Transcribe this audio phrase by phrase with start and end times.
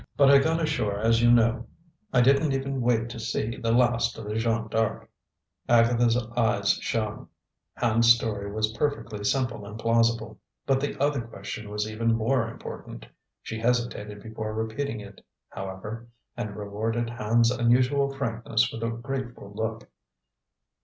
[0.17, 1.67] But I got ashore, as you know.
[2.11, 5.07] I didn't even wait to see the last of the Jeanne D'Arc."
[5.69, 7.27] Agatha's eyes shone.
[7.75, 10.39] Hand's story was perfectly simple and plausible.
[10.65, 13.05] But the other question was even more important.
[13.43, 19.87] She hesitated before repeating it, however, and rewarded Hand's unusual frankness with a grateful look.